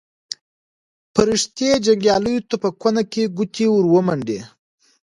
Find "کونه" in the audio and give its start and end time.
2.81-3.01